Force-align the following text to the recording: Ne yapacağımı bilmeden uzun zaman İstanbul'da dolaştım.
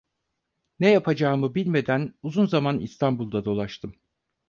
Ne 0.79 0.89
yapacağımı 0.91 1.55
bilmeden 1.55 2.13
uzun 2.23 2.45
zaman 2.45 2.79
İstanbul'da 2.79 3.45
dolaştım. 3.45 3.95